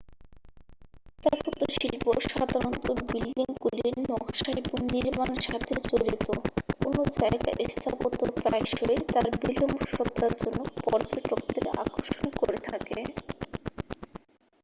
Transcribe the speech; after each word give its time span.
স্থাপত্যশিল্প 1.15 2.03
সাধারণত 2.29 2.87
বিল্ডিংগুলির 3.05 3.95
নকশা 4.09 4.49
এবং 4.61 4.77
নির্মাণের 4.95 5.41
সাথে 5.47 5.73
জড়িত 5.89 6.25
কোনও 6.81 7.01
জায়গার 7.17 7.57
স্থাপত্য 7.73 8.19
প্রায়শই 8.37 8.99
তার 9.07 9.25
নিজস্ব 9.33 9.61
সত্তার 9.93 10.33
জন্য 10.41 10.59
পর্যটকদের 10.83 11.65
আকর্ষণকরে 11.83 12.57
থাকে 12.67 12.97